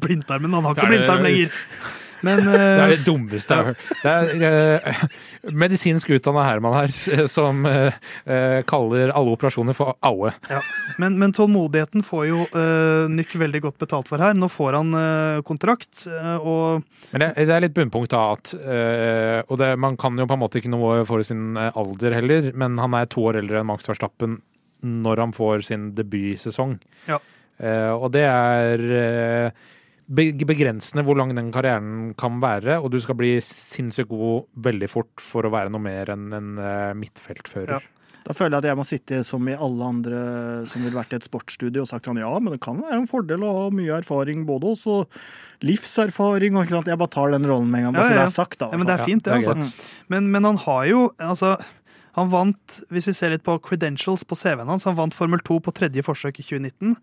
blindtarmen! 0.00 0.54
Han 0.54 0.68
har 0.68 0.76
ikke 0.76 0.90
blindtarm 0.92 1.24
lenger. 1.26 1.52
Men 2.24 2.44
Det 2.46 2.60
er 2.60 2.82
eh, 2.84 2.94
det 2.94 3.04
dummeste 3.06 3.56
jeg 3.56 3.62
har 3.62 3.72
hørt. 3.72 3.84
Det 4.02 4.12
er 4.12 4.86
eh, 4.86 5.02
medisinsk 5.64 6.10
utdanna 6.16 6.46
Herman 6.46 6.76
her 6.76 7.26
som 7.36 7.66
uh, 7.66 7.90
kaller 8.68 9.12
alle 9.12 9.34
operasjoner 9.34 9.76
for 9.76 9.96
aue. 10.06 10.32
Ja. 10.50 10.62
Men, 11.02 11.18
men 11.20 11.34
tålmodigheten 11.36 12.04
får 12.06 12.26
jo 12.30 12.46
uh, 12.54 13.06
Nyck 13.12 13.36
veldig 13.40 13.62
godt 13.66 13.78
betalt 13.82 14.10
for 14.10 14.22
her. 14.22 14.36
Nå 14.36 14.48
får 14.52 14.78
han 14.78 14.94
kontrakt, 15.46 16.06
og 16.06 16.82
Men 17.12 17.22
det, 17.22 17.28
det 17.48 17.54
er 17.54 17.62
litt 17.64 17.74
bunnpunkt 17.76 18.12
da 18.12 18.22
at 18.34 18.52
Og 18.54 19.54
det, 19.60 19.68
man 19.80 19.96
kan 20.00 20.18
jo 20.18 20.26
på 20.28 20.36
en 20.36 20.40
måte 20.40 20.60
ikke 20.60 20.72
noe 20.72 21.00
for 21.08 21.24
sin 21.26 21.56
alder 21.56 22.16
heller, 22.16 22.50
men 22.58 22.78
han 22.80 22.96
er 22.98 23.08
to 23.10 23.24
år 23.28 23.40
eldre 23.40 23.60
enn 23.60 23.68
Max 23.68 23.88
Verstappen 23.88 24.38
når 24.86 25.22
han 25.24 25.34
får 25.36 25.66
sin 25.68 25.88
debutsesong. 25.96 26.76
Ja. 27.08 27.20
Og 27.96 28.10
det 28.14 28.26
er 28.28 29.52
begrensende 30.06 31.02
hvor 31.06 31.18
lang 31.18 31.34
den 31.34 31.50
karrieren 31.54 32.14
kan 32.18 32.38
være, 32.42 32.78
og 32.78 32.92
du 32.94 33.00
skal 33.02 33.18
bli 33.18 33.36
sinnssykt 33.42 34.10
god 34.12 34.46
veldig 34.66 34.88
fort 34.90 35.22
for 35.22 35.46
å 35.46 35.52
være 35.52 35.72
noe 35.74 35.82
mer 35.82 36.12
enn 36.14 36.32
en 36.36 36.56
eh, 36.62 36.94
midtfeltfører. 36.98 37.78
Ja. 37.78 37.96
Da 38.26 38.34
føler 38.34 38.56
jeg 38.56 38.64
at 38.64 38.66
jeg 38.72 38.78
må 38.78 38.84
sitte 38.86 39.18
som 39.26 39.46
i 39.46 39.54
alle 39.54 39.86
andre 39.86 40.20
som 40.66 40.82
ville 40.82 40.98
vært 40.98 41.12
i 41.14 41.18
et 41.20 41.26
sportsstudio 41.26 41.84
og 41.84 41.90
sagt 41.90 42.08
sånn 42.08 42.18
ja, 42.18 42.30
men 42.42 42.56
det 42.56 42.58
kan 42.64 42.80
være 42.82 42.98
en 42.98 43.06
fordel 43.10 43.44
å 43.46 43.52
ha 43.54 43.66
mye 43.74 44.00
erfaring, 44.00 44.42
både 44.48 44.72
også 44.72 44.96
livserfaring 45.66 46.56
og 46.56 46.66
ikke 46.66 46.74
sant. 46.74 46.90
Jeg 46.90 46.98
bare 46.98 47.14
tar 47.14 47.36
den 47.36 47.46
rollen 47.46 47.70
med 47.70 47.84
en 47.84 47.88
gang, 47.88 47.98
bare 48.00 48.08
Ja, 48.08 48.08
så 48.08 48.16
ja, 48.16 48.24
det 48.24 48.26
er 48.26 48.34
sagt, 48.34 48.58
da. 48.62 48.70
Ja, 48.72 48.80
men 48.80 48.90
det 48.90 48.96
er 48.96 49.04
fint, 49.06 49.22
det. 49.28 49.30
Ja, 49.30 49.44
det 49.44 49.52
er 49.52 49.62
altså. 49.62 49.86
Men, 50.10 50.32
men 50.34 50.48
han 50.48 50.58
har 50.64 50.88
jo 50.90 51.04
altså, 51.22 51.54
Han 52.18 52.32
vant, 52.32 52.80
hvis 52.90 53.06
vi 53.06 53.14
ser 53.14 53.30
litt 53.30 53.46
på 53.46 53.58
credentials 53.62 54.26
på 54.26 54.38
CV-en 54.40 54.74
hans, 54.74 54.88
han 54.88 54.98
vant 54.98 55.14
Formel 55.14 55.42
2 55.46 55.60
på 55.62 55.76
tredje 55.76 56.02
forsøk 56.02 56.42
i 56.42 56.48
2019. 56.48 56.96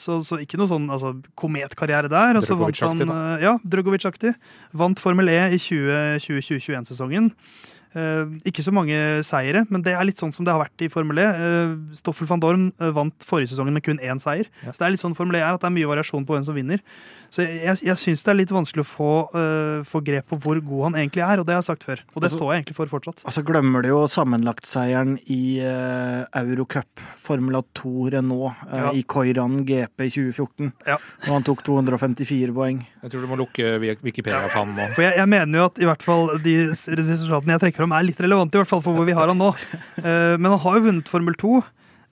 Så, 0.00 0.18
så 0.26 0.40
ikke 0.42 0.58
noe 0.58 0.70
sånn 0.70 0.88
altså, 0.92 1.14
kometkarriere 1.38 2.10
der. 2.12 2.38
Og 2.40 2.46
så 2.46 2.56
vant 2.58 2.80
han 2.82 2.98
Drogovic-aktig, 2.98 3.10
da. 3.10 3.38
Ja, 3.42 3.54
Drogovic-aktig. 3.62 4.34
Vant 4.74 5.02
Formel 5.02 5.30
E 5.32 5.38
i 5.54 5.60
2020-2021-sesongen. 5.62 7.30
Eh, 7.30 7.73
ikke 7.94 8.62
så 8.64 8.72
mange 8.74 8.96
seire, 9.26 9.64
men 9.70 9.82
det 9.84 9.92
er 9.94 10.06
litt 10.06 10.18
sånn 10.20 10.32
som 10.34 10.46
det 10.46 10.52
har 10.54 10.62
vært 10.64 10.82
i 10.82 10.88
Formel 10.92 11.20
E. 11.22 11.26
Uh, 11.38 11.74
Stoffel 11.94 12.28
van 12.30 12.42
Dorn 12.42 12.64
eh, 12.80 12.90
vant 12.94 13.26
forrige 13.26 13.52
sesongen 13.52 13.74
med 13.76 13.84
kun 13.86 14.00
én 14.02 14.20
seier. 14.22 14.48
Ja. 14.64 14.72
Så 14.74 14.82
det 14.82 14.86
er 14.88 14.94
litt 14.96 15.04
sånn 15.04 15.14
Formel 15.18 15.38
E 15.38 15.42
er, 15.44 15.54
at 15.54 15.62
det 15.62 15.68
er 15.70 15.76
mye 15.76 15.90
variasjon 15.90 16.26
på 16.26 16.34
hvem 16.36 16.46
som 16.46 16.56
vinner. 16.56 16.82
Så 17.34 17.42
jeg, 17.42 17.80
jeg, 17.82 17.98
syns 17.98 18.22
det 18.22 18.30
er 18.30 18.38
litt 18.38 18.52
vanskelig 18.54 18.84
å 18.84 18.88
få, 18.88 19.10
uh, 19.34 19.84
få 19.88 20.02
grep 20.06 20.28
på 20.30 20.38
hvor 20.42 20.60
god 20.62 20.84
han 20.88 20.98
egentlig 21.02 21.24
er, 21.26 21.42
og 21.42 21.48
det 21.48 21.56
har 21.56 21.62
jeg 21.62 21.70
sagt 21.70 21.86
før. 21.88 22.02
Og 22.14 22.20
det 22.22 22.28
Altså- 22.30 22.38
står 22.40 22.52
jeg 22.52 22.62
egentlig 22.62 22.76
for 22.78 22.92
fortsatt. 22.94 23.24
Og 23.26 23.34
så 23.34 23.44
glemmer 23.46 23.82
du 23.82 23.88
jo 23.90 24.00
sammenlagtseieren 24.10 25.16
i 25.30 25.42
uh, 25.62 26.24
Eurocup, 26.42 27.02
Formel 27.18 27.62
2 27.74 28.10
Renault, 28.14 28.54
uh, 28.70 28.78
Ja. 28.84 28.90
i 28.92 29.02
Coiran 29.02 29.64
GP 29.66 30.06
i 30.06 30.10
2014. 30.10 30.72
Ja. 30.86 30.98
Og 31.26 31.30
han 31.32 31.46
tok 31.46 31.64
254 31.66 32.52
poeng. 32.54 32.84
Jeg 33.04 33.12
tror 33.12 33.20
du 33.20 33.28
må 33.28 33.36
lukke 33.36 33.70
Wikipedia-fanen 34.00 34.78
nå. 34.78 34.84
For 34.96 35.04
jeg, 35.04 35.18
jeg 35.20 35.28
mener 35.28 35.60
jo 35.60 35.64
at 35.68 35.80
i 35.82 35.88
hvert 35.88 36.04
fall 36.04 36.30
de 36.40 36.54
resultatene 36.72 37.52
jeg 37.52 37.62
trekker 37.66 37.84
om, 37.84 37.92
er 37.92 38.06
litt 38.06 38.20
relevante, 38.24 38.56
i 38.56 38.62
hvert 38.62 38.70
fall 38.70 38.80
for 38.84 38.96
hvor 38.96 39.04
vi 39.04 39.16
har 39.16 39.28
han 39.28 39.36
nå. 39.36 39.50
Uh, 40.00 40.34
men 40.40 40.48
han 40.48 40.60
har 40.62 40.78
jo 40.78 40.84
vunnet 40.86 41.10
Formel 41.12 41.36
2. 41.42 41.58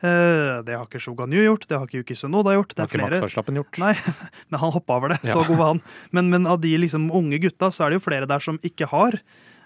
Uh, 0.02 0.58
det 0.66 0.74
har 0.76 0.84
ikke 0.84 1.00
Shoganyu 1.00 1.38
gjort, 1.46 1.64
det 1.70 1.78
har 1.78 1.88
ikke 1.88 2.02
Yuki 2.02 2.16
Sunoda 2.18 2.52
gjort. 2.58 2.74
Det 2.74 2.76
Det 2.76 2.84
har 2.84 2.92
ikke 2.92 3.06
Max. 3.06 3.24
Verstappen 3.24 3.60
gjort. 3.62 3.80
Nei, 3.80 3.94
men 4.52 4.60
han 4.60 4.74
hoppa 4.76 4.98
over 5.00 5.14
det. 5.14 5.22
Så 5.22 5.38
Ja. 5.38 5.46
god 5.48 5.62
var 5.62 5.72
han. 5.72 5.80
Men, 6.10 6.28
men 6.34 6.50
av 6.50 6.60
de 6.60 6.74
liksom 6.84 7.08
unge 7.08 7.40
gutta, 7.40 7.72
så 7.72 7.86
er 7.86 7.94
det 7.94 8.02
jo 8.02 8.04
flere 8.10 8.28
der 8.28 8.44
som 8.44 8.60
ikke 8.60 8.90
har 8.92 9.16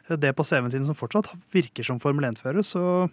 det 0.07 0.31
på 0.39 0.47
CV-en 0.47 0.71
sin, 0.71 0.87
som 0.87 0.95
fortsatt 0.95 1.33
virker 1.51 1.83
som 1.83 1.99
Formel 1.99 2.29
1-fører. 2.31 2.63
Så 2.63 3.09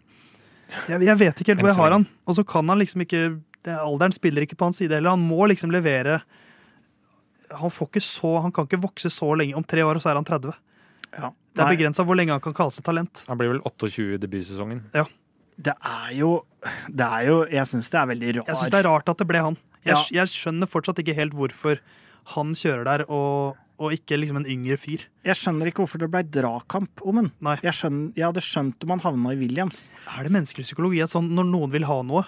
jeg, 0.85 1.01
jeg 1.01 1.17
vet 1.17 1.41
ikke 1.41 1.55
helt 1.55 1.65
hvor 1.65 1.73
jeg 1.73 1.81
har 1.81 1.97
han. 1.97 2.05
Og 2.29 2.37
så 2.37 2.45
kan 2.45 2.69
han 2.69 2.77
liksom 2.77 3.07
ikke 3.07 3.25
Alderen 3.63 4.11
spiller 4.11 4.43
ikke 4.43 4.57
på 4.59 4.67
hans 4.67 4.81
side 4.81 4.91
heller. 4.91 5.15
Han 5.15 5.23
må 5.23 5.45
liksom 5.47 5.71
levere 5.71 6.17
han 7.59 7.71
får 7.73 7.89
ikke 7.91 8.01
så 8.05 8.31
Han 8.41 8.51
kan 8.55 8.65
ikke 8.67 8.81
vokse 8.83 9.09
så 9.13 9.29
lenge. 9.37 9.55
Om 9.59 9.63
tre 9.67 9.83
år 9.85 9.99
så 10.03 10.11
er 10.11 10.19
han 10.19 10.25
30. 10.27 10.53
Ja. 11.13 11.29
Det 11.53 11.61
er 11.61 11.69
begrensa 11.75 12.03
hvor 12.07 12.17
lenge 12.17 12.33
han 12.33 12.41
kan 12.41 12.53
kalle 12.57 12.73
seg 12.73 12.83
talent. 12.87 13.25
Han 13.29 13.37
blir 13.37 13.51
vel 13.53 13.61
28 13.61 14.15
i 14.15 14.21
debutsesongen. 14.23 14.81
det 15.57 15.75
er 15.77 16.13
jo 16.17 16.31
Det 16.89 17.05
er 17.05 17.27
jo 17.27 17.35
Jeg 17.51 17.65
syns 17.69 17.89
det 17.93 17.99
er 17.99 18.07
veldig 18.13 18.31
rart. 18.39 18.47
Jeg 18.47 18.57
syns 18.57 18.71
det 18.73 18.79
er 18.79 18.89
rart 18.89 19.09
at 19.09 19.17
det 19.21 19.27
ble 19.29 19.41
han. 19.45 19.57
Jeg, 19.83 19.93
Ja. 19.95 20.23
jeg 20.23 20.27
skjønner 20.31 20.67
fortsatt 20.71 20.99
ikke 21.03 21.13
helt 21.15 21.33
hvorfor 21.35 21.79
han 22.37 22.53
kjører 22.55 22.85
der, 22.87 23.01
og, 23.11 23.57
og 23.77 23.91
ikke 23.91 24.15
liksom 24.15 24.37
en 24.39 24.45
yngre 24.47 24.77
fyr. 24.79 25.01
Jeg 25.27 25.35
skjønner 25.35 25.67
ikke 25.67 25.83
hvorfor 25.83 25.99
det 25.99 26.07
ble 26.09 26.21
dragkamp 26.23 27.01
om 27.03 27.15
den. 27.19 27.31
Nei. 27.43 27.57
Jeg, 27.61 27.73
skjønner, 27.75 28.13
jeg 28.15 28.25
hadde 28.29 28.43
skjønt 28.45 28.85
om 28.87 28.93
han 28.95 29.01
havna 29.03 29.33
i 29.35 29.39
Williams. 29.41 29.89
Er 30.07 30.23
det 30.23 30.31
menneskelig 30.31 30.63
psykologi 30.69 31.01
at 31.03 31.11
sånn, 31.11 31.27
når 31.35 31.49
noen 31.51 31.73
vil 31.75 31.83
ha 31.89 31.99
noe, 32.07 32.23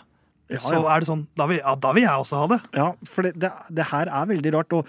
Ja, 0.52 0.60
så 0.60 0.76
ja. 0.76 0.84
er 0.94 1.00
det 1.00 1.08
sånn 1.08 1.24
da 1.40 1.48
vil, 1.50 1.58
ja, 1.64 1.72
da 1.80 1.94
vil 1.96 2.04
jeg 2.04 2.12
også 2.26 2.38
ha 2.44 2.48
det. 2.52 2.60
Ja, 2.76 2.90
for 3.08 3.24
det, 3.26 3.32
det, 3.40 3.50
det 3.74 3.86
her 3.90 4.12
er 4.12 4.28
veldig 4.30 4.52
rart. 4.54 4.76
Og 4.78 4.86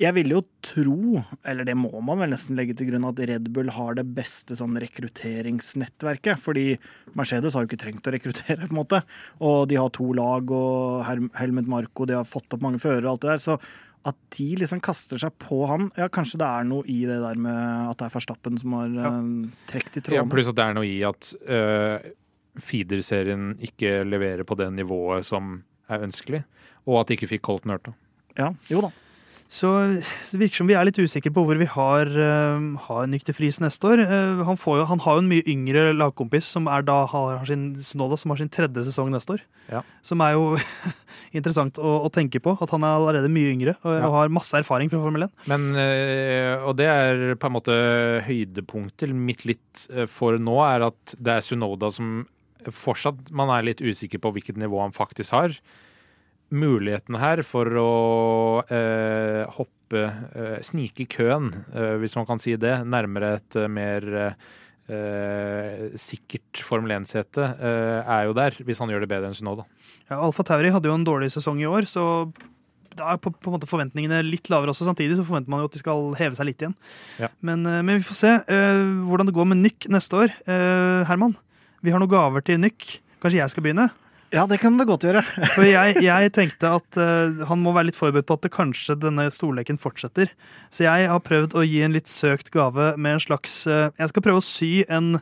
jeg 0.00 0.14
vil 0.16 0.32
jo 0.32 0.40
tro, 0.64 1.20
eller 1.44 1.66
det 1.68 1.74
må 1.76 1.90
man 2.00 2.22
vel 2.22 2.30
nesten 2.32 2.56
legge 2.56 2.72
til 2.78 2.88
grunn, 2.88 3.04
at 3.10 3.18
Red 3.28 3.50
Bull 3.52 3.68
har 3.76 3.98
det 3.98 4.06
beste 4.16 4.56
sånn 4.56 4.78
rekrutteringsnettverket. 4.80 6.40
Fordi 6.40 6.64
Mercedes 7.18 7.54
har 7.56 7.64
jo 7.66 7.70
ikke 7.70 7.82
trengt 7.84 8.08
å 8.08 8.14
rekruttere, 8.14 8.64
på 8.64 8.72
en 8.72 8.78
måte. 8.80 9.02
Og 9.44 9.68
de 9.70 9.76
har 9.80 9.92
to 9.96 10.08
lag, 10.16 10.50
og 10.50 11.04
Helmet 11.08 11.36
Helmut 11.40 11.68
Marko, 11.68 12.06
de 12.08 12.16
har 12.16 12.28
fått 12.28 12.56
opp 12.56 12.64
mange 12.64 12.80
førere 12.82 13.04
og 13.06 13.12
alt 13.18 13.26
det 13.26 13.32
der. 13.34 13.42
Så 13.44 13.58
at 14.08 14.16
de 14.38 14.46
liksom 14.56 14.80
kaster 14.80 15.20
seg 15.20 15.34
på 15.42 15.58
han 15.68 15.90
Ja, 16.00 16.06
kanskje 16.08 16.38
det 16.40 16.46
er 16.48 16.64
noe 16.64 16.86
i 16.88 17.02
det 17.04 17.18
der 17.20 17.36
med 17.36 17.90
at 17.90 17.98
det 18.00 18.06
er 18.06 18.14
Verstappen 18.14 18.56
som 18.56 18.72
har 18.78 18.88
Ja. 18.96 19.10
eh, 19.18 19.50
trukket 19.68 20.08
i 20.08 20.14
Ja, 20.16 20.22
pluss 20.24 20.48
at 20.48 20.56
det 20.56 20.64
er 20.64 20.72
noe 20.78 20.88
i 20.88 21.02
at 21.04 21.28
uh, 21.44 21.98
feeder-serien 22.56 23.58
ikke 23.60 24.00
leverer 24.08 24.46
på 24.48 24.56
det 24.56 24.70
nivået 24.72 25.28
som 25.28 25.58
er 25.90 26.06
ønskelig, 26.06 26.44
og 26.88 27.02
at 27.02 27.08
de 27.10 27.18
ikke 27.18 27.28
fikk 27.34 27.42
Colton 27.44 27.74
Hurta. 27.74 27.92
Ja, 28.38 28.54
jo 28.72 28.80
da. 28.86 28.90
Så 29.50 29.68
det 30.30 30.38
virker 30.38 30.60
som 30.60 30.68
vi 30.70 30.76
er 30.78 30.86
litt 30.86 30.98
usikre 31.02 31.32
på 31.34 31.42
hvor 31.42 31.58
vi 31.58 31.66
har, 31.66 32.06
uh, 32.06 32.66
har 32.86 33.08
Nykter 33.10 33.34
Friis 33.34 33.58
neste 33.58 33.88
år. 33.90 34.02
Uh, 34.06 34.44
han, 34.46 34.58
får 34.60 34.78
jo, 34.78 34.84
han 34.86 35.02
har 35.02 35.16
jo 35.18 35.24
en 35.24 35.30
mye 35.32 35.42
yngre 35.50 35.88
lagkompis 35.96 36.46
som 36.54 36.68
er 36.70 36.86
da 36.86 37.00
har, 37.10 37.40
sin, 37.48 37.72
Sunoda, 37.82 38.18
som 38.20 38.30
har 38.30 38.38
sin 38.38 38.52
tredje 38.52 38.86
sesong 38.86 39.10
neste 39.10 39.34
år. 39.34 39.42
Ja. 39.72 39.82
Som 40.06 40.22
er 40.22 40.36
jo 40.36 40.54
interessant 41.36 41.82
å, 41.82 41.96
å 42.06 42.12
tenke 42.14 42.38
på. 42.42 42.54
At 42.62 42.70
han 42.76 42.86
er 42.86 42.94
allerede 42.94 43.32
mye 43.32 43.50
yngre 43.56 43.74
og, 43.82 43.90
Ja. 43.90 44.06
og 44.06 44.16
har 44.20 44.34
masse 44.38 44.54
erfaring 44.62 44.92
fra 44.92 45.02
Formel 45.02 45.26
1. 45.26 45.34
Men, 45.50 45.68
uh, 45.74 46.70
og 46.70 46.78
det 46.78 46.86
er 46.94 47.26
på 47.34 47.50
en 47.50 47.58
måte 47.58 47.76
høydepunktet 48.30 49.10
mitt 49.18 49.42
litt 49.50 49.86
for 50.14 50.38
nå, 50.38 50.60
er 50.68 50.86
at 50.92 51.18
det 51.18 51.40
er 51.40 51.44
Sunoda 51.44 51.90
som 51.94 52.20
fortsatt 52.70 53.30
man 53.34 53.50
er 53.50 53.66
litt 53.66 53.82
usikker 53.82 54.20
på 54.22 54.30
hvilket 54.36 54.58
nivå 54.62 54.78
han 54.84 54.94
faktisk 54.94 55.34
har. 55.34 55.58
Muligheten 56.50 57.18
her 57.20 57.42
for 57.46 57.68
å 57.78 57.90
eh, 58.66 59.44
hoppe, 59.54 60.02
eh, 60.34 60.56
snike 60.66 61.06
køen, 61.12 61.50
eh, 61.70 61.94
hvis 62.02 62.16
man 62.18 62.26
kan 62.26 62.42
si 62.42 62.56
det, 62.58 62.80
nærmere 62.90 63.36
et 63.38 63.58
eh, 63.60 63.68
mer 63.70 64.06
eh, 64.90 65.84
sikkert 66.00 66.62
Formel 66.66 66.96
1-sete, 66.98 67.50
eh, 67.54 68.00
er 68.02 68.26
jo 68.26 68.34
der, 68.36 68.58
hvis 68.66 68.82
han 68.82 68.90
gjør 68.90 69.04
det 69.06 69.10
bedre 69.12 69.30
enn 69.30 69.38
Synoda. 69.38 69.66
Ja, 70.10 70.18
Alfa 70.18 70.42
Tauri 70.46 70.72
hadde 70.74 70.90
jo 70.90 70.96
en 70.98 71.06
dårlig 71.06 71.30
sesong 71.34 71.62
i 71.62 71.68
år, 71.70 71.86
så 71.86 72.04
da 72.98 73.12
er 73.12 73.20
på, 73.22 73.30
på 73.30 73.50
en 73.52 73.54
måte 73.54 73.70
forventningene 73.70 74.18
litt 74.26 74.50
lavere 74.50 74.72
også. 74.72 74.88
Samtidig 74.88 75.20
så 75.20 75.24
forventer 75.26 75.52
man 75.52 75.62
jo 75.62 75.68
at 75.70 75.76
de 75.76 75.82
skal 75.82 76.08
heve 76.18 76.34
seg 76.34 76.48
litt 76.48 76.64
igjen. 76.64 76.74
Ja. 77.22 77.30
Men, 77.46 77.62
men 77.62 78.00
vi 78.00 78.06
får 78.08 78.18
se 78.18 78.32
eh, 78.42 78.82
hvordan 79.06 79.30
det 79.30 79.36
går 79.36 79.46
med 79.52 79.62
Nyk 79.62 79.86
neste 79.94 80.18
år. 80.24 80.34
Eh, 80.42 81.06
Herman, 81.06 81.36
vi 81.86 81.94
har 81.94 82.02
noen 82.02 82.10
gaver 82.10 82.42
til 82.44 82.58
Nyk. 82.58 82.88
Kanskje 83.22 83.38
jeg 83.38 83.52
skal 83.54 83.64
begynne? 83.64 83.86
Ja, 84.30 84.44
det 84.46 84.60
kan 84.62 84.76
det 84.78 84.86
godt 84.86 85.02
gjøre. 85.02 85.24
For 85.56 85.66
jeg, 85.66 85.96
jeg 86.06 86.32
tenkte 86.36 86.70
at 86.78 86.98
uh, 87.00 87.42
han 87.48 87.62
må 87.64 87.72
være 87.74 87.88
litt 87.88 87.98
forberedt 87.98 88.28
på 88.28 88.36
at 88.38 88.44
det 88.46 88.52
kanskje 88.54 88.94
denne 89.02 89.26
stolleken 89.34 89.80
fortsetter. 89.82 90.30
Så 90.70 90.86
jeg 90.86 91.08
har 91.10 91.22
prøvd 91.26 91.56
å 91.58 91.64
gi 91.66 91.80
en 91.82 91.96
litt 91.96 92.10
søkt 92.10 92.52
gave 92.54 92.92
med 92.94 93.18
en 93.18 93.24
slags 93.24 93.64
uh, 93.66 93.90
Jeg 93.98 94.12
skal 94.12 94.24
prøve 94.26 94.42
å 94.42 94.46
sy 94.46 94.70
en, 94.86 95.16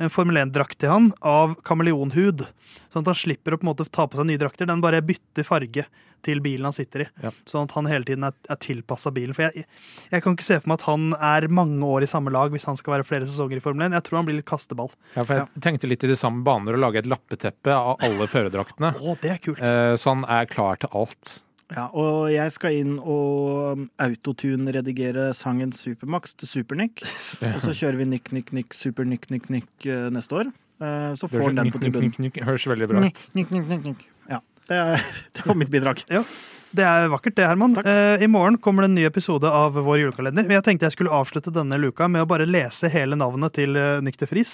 en 0.00 0.10
Formel 0.12 0.38
1-drakt 0.40 0.78
til 0.80 0.90
han 0.92 1.10
av 1.20 1.58
kameleonhud. 1.68 2.46
Sånn 2.90 3.02
at 3.04 3.10
han 3.12 3.18
slipper 3.18 3.54
å 3.54 3.60
på 3.60 3.66
en 3.66 3.70
måte 3.74 3.86
ta 3.92 4.06
på 4.08 4.16
seg 4.18 4.26
nye 4.30 4.40
drakter. 4.40 4.68
Den 4.70 4.80
bare 4.84 5.02
bytter 5.04 5.44
farge 5.46 5.84
til 6.24 6.40
bilen 6.44 6.66
han 6.68 6.74
sitter 6.76 7.06
i. 7.06 7.08
Ja. 7.24 7.30
Sånn 7.48 7.64
at 7.68 7.72
han 7.72 7.86
hele 7.88 8.04
tiden 8.04 8.26
er, 8.28 8.34
er 8.52 8.58
tilpassa 8.60 9.08
bilen. 9.16 9.32
For 9.36 9.46
jeg, 9.48 9.64
jeg 10.12 10.24
kan 10.24 10.34
ikke 10.36 10.44
se 10.48 10.58
for 10.60 10.68
meg 10.72 10.80
at 10.80 10.86
han 10.90 11.06
er 11.16 11.46
mange 11.60 11.80
år 11.88 12.04
i 12.04 12.10
samme 12.10 12.32
lag 12.34 12.52
hvis 12.52 12.66
han 12.68 12.76
skal 12.80 12.98
være 12.98 13.06
flere 13.08 13.28
sesonger 13.28 13.60
i 13.60 13.64
Formel 13.64 13.86
1. 13.88 13.96
Jeg 13.96 14.06
tror 14.08 14.20
han 14.20 14.28
blir 14.28 14.36
litt 14.40 14.48
kasteball. 14.50 14.90
Ja, 15.14 15.24
for 15.24 15.38
jeg 15.40 15.64
tenkte 15.64 15.88
litt 15.88 16.04
i 16.04 16.10
de 16.12 16.18
samme 16.20 16.44
baner 16.44 16.76
å 16.76 16.82
lage 16.82 17.00
et 17.00 17.08
lappeteppe 17.08 17.72
av 17.76 17.94
alle 18.04 18.28
førerdraktene. 18.28 18.92
oh, 19.00 19.16
det 19.22 19.32
er 19.36 19.40
kult! 19.44 19.62
Eh, 19.64 19.94
Så 20.00 20.12
han 20.12 20.26
er 20.28 20.48
klar 20.52 20.80
til 20.82 20.92
alt. 20.96 21.38
Ja, 21.70 21.86
og 21.94 22.30
jeg 22.32 22.50
skal 22.54 22.76
inn 22.80 22.96
og 22.98 23.84
autotune-redigere 24.02 25.28
sangen 25.38 25.70
Supermax 25.76 26.34
til 26.40 26.50
Supernick. 26.50 27.04
Og 27.46 27.60
så 27.62 27.74
kjører 27.76 28.00
vi 28.00 28.08
Nick, 28.10 28.32
Nick, 28.34 28.52
Nick, 28.56 28.74
Supernick, 28.74 29.28
Nick, 29.30 29.46
Nick, 29.52 29.68
Nick 29.70 29.86
eh, 29.90 30.08
neste 30.10 30.34
år. 30.40 30.50
Eh, 30.82 31.10
Så 31.14 31.28
får 31.30 31.54
den 31.54 31.70
på 31.70 31.82
tribunen. 31.82 32.32
Høres 32.42 32.66
veldig 32.66 32.88
bra 32.90 32.98
ut. 32.98 33.04
Nick, 33.06 33.28
Nick, 33.34 33.50
Nick, 33.54 33.68
Nick, 33.68 33.84
Nick. 33.84 34.08
Ja, 34.30 34.40
det, 34.68 34.80
er, 34.80 35.04
det 35.36 35.46
var 35.46 35.60
mitt 35.62 35.70
bidrag. 35.70 36.04
ja. 36.10 36.24
Det 36.70 36.84
er 36.86 37.08
vakkert, 37.10 37.34
det, 37.34 37.46
Herman. 37.50 37.72
Eh, 37.82 38.22
I 38.22 38.28
morgen 38.30 38.54
kommer 38.62 38.84
det 38.84 38.92
en 38.92 38.94
ny 38.94 39.04
episode 39.08 39.42
av 39.50 39.74
vår 39.74 40.04
julekalender. 40.04 40.44
Men 40.46 40.60
jeg 40.60 40.66
tenkte 40.68 40.86
jeg 40.86 40.94
skulle 40.94 41.10
avslutte 41.10 41.50
denne 41.50 41.74
luka 41.82 42.06
med 42.06 42.22
å 42.22 42.28
bare 42.30 42.46
lese 42.46 42.86
hele 42.92 43.18
navnet 43.18 43.56
til 43.58 43.74
uh, 43.74 43.98
Nykter 44.06 44.30
Friis. 44.30 44.52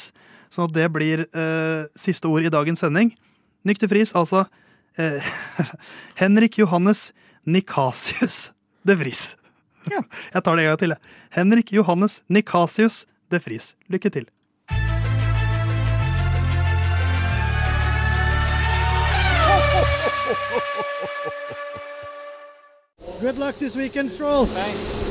Sånn 0.48 0.70
at 0.70 0.72
det 0.78 0.86
blir 0.94 1.26
eh, 1.26 1.82
siste 1.98 2.30
ord 2.32 2.46
i 2.48 2.52
dagens 2.54 2.80
sending. 2.80 3.10
Nykter 3.68 3.90
Friis, 3.92 4.14
altså 4.16 4.46
eh, 4.98 5.22
Henrik 6.20 6.58
Johannes 6.58 7.12
Nikasius 7.44 8.52
de 8.82 8.94
Vries. 8.94 9.36
Ja. 9.90 10.02
Jeg 10.34 10.42
tar 10.42 10.56
det 10.56 10.64
en 10.64 10.70
gang 10.72 10.78
til, 10.78 10.94
jeg. 10.94 10.98
Henrik 11.36 11.72
Johannes 11.72 12.22
Nikasius 12.28 13.06
de 13.30 13.38
Vries. 13.38 13.74
Lykke 13.88 14.10
til. 14.10 14.26
Good 23.20 23.38
luck 23.38 23.56
this 23.58 23.74
weekend, 23.74 24.10
Stroll. 24.10 24.46
Thanks. 24.46 25.05